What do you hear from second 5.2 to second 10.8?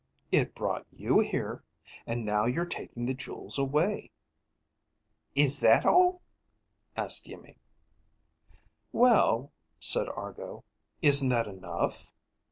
"Is that all?" asked Iimmi. "Well," said Argo,